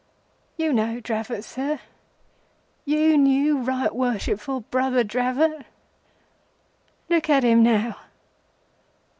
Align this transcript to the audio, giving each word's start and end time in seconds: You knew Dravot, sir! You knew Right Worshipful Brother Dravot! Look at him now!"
You 0.57 0.73
knew 0.73 0.99
Dravot, 0.99 1.43
sir! 1.43 1.79
You 2.85 3.19
knew 3.19 3.59
Right 3.59 3.93
Worshipful 3.93 4.61
Brother 4.61 5.03
Dravot! 5.03 5.63
Look 7.07 7.29
at 7.29 7.43
him 7.43 7.61
now!" 7.61 7.97